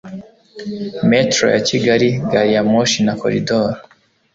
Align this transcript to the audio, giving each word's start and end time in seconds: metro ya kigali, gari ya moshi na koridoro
metro 1.09 1.43
ya 1.55 1.61
kigali, 1.67 2.09
gari 2.31 2.51
ya 2.55 2.63
moshi 2.71 2.99
na 3.05 3.13
koridoro 3.21 3.75